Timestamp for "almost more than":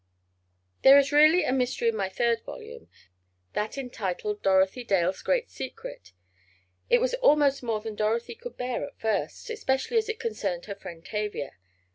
7.13-7.93